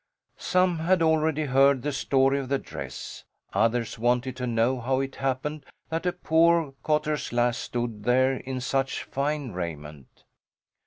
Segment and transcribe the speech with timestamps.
[0.39, 3.23] Some had already heard the story of the dress.
[3.53, 8.61] Others wanted to know how it happened that a poor cotter's lass stood there in
[8.61, 10.23] such fine raiment.